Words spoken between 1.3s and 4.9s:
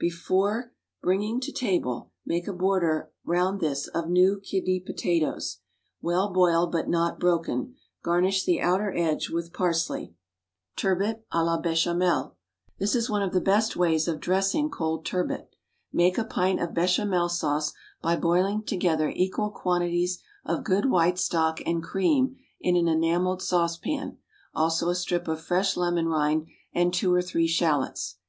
to table, make a border round this of new kidney